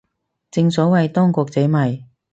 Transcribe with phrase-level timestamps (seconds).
[0.49, 2.05] 正所謂當局者迷